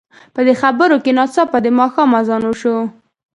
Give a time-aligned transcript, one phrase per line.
[0.33, 2.77] په دې خبرو کې ناڅاپه د ماښام اذان وشو.